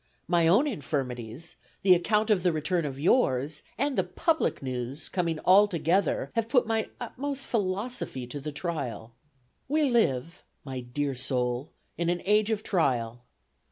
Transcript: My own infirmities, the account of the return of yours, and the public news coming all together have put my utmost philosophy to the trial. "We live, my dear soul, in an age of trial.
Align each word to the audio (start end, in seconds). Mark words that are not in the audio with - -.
My 0.27 0.47
own 0.47 0.65
infirmities, 0.65 1.57
the 1.83 1.93
account 1.93 2.31
of 2.31 2.41
the 2.41 2.51
return 2.51 2.85
of 2.85 2.99
yours, 2.99 3.61
and 3.77 3.95
the 3.95 4.03
public 4.03 4.63
news 4.63 5.07
coming 5.07 5.37
all 5.41 5.67
together 5.67 6.31
have 6.33 6.49
put 6.49 6.65
my 6.65 6.89
utmost 6.99 7.45
philosophy 7.45 8.25
to 8.25 8.39
the 8.39 8.51
trial. 8.51 9.13
"We 9.67 9.83
live, 9.83 10.43
my 10.65 10.79
dear 10.79 11.13
soul, 11.13 11.69
in 11.99 12.09
an 12.09 12.23
age 12.25 12.49
of 12.49 12.63
trial. 12.63 13.21